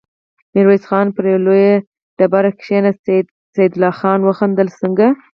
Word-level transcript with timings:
ميرويس 0.53 0.83
خان 0.89 1.07
پر 1.15 1.23
يوه 1.31 1.41
لويه 1.45 1.75
تيږه 2.17 2.51
کېناست، 2.61 3.07
سيدال 3.55 3.83
خان 3.99 4.19
وخندل: 4.23 4.67
څنګه! 4.79 5.07